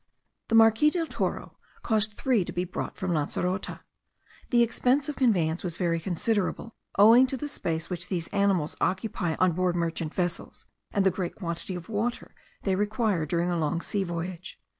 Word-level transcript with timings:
The 0.47 0.55
Marquis 0.55 0.89
del 0.89 1.05
Toro 1.05 1.57
caused 1.83 2.13
three 2.15 2.43
to 2.45 2.51
be 2.51 2.63
brought 2.65 2.97
from 2.97 3.11
Lancerote. 3.13 3.81
The 4.49 4.63
expense 4.63 5.07
of 5.07 5.15
conveyance 5.15 5.63
was 5.63 5.77
very 5.77 5.99
considerable, 5.99 6.75
owing 6.97 7.27
to 7.27 7.37
the 7.37 7.47
space 7.47 7.87
which 7.87 8.09
these 8.09 8.27
animals 8.29 8.75
occupy 8.81 9.35
on 9.35 9.51
board 9.51 9.75
merchant 9.75 10.15
vessels, 10.15 10.65
and 10.91 11.05
the 11.05 11.11
great 11.11 11.35
quantity 11.35 11.75
of 11.75 11.87
water 11.87 12.33
they 12.63 12.73
require 12.73 13.27
during 13.27 13.51
a 13.51 13.59
long 13.59 13.79
sea 13.79 14.03
voyage. 14.03 14.59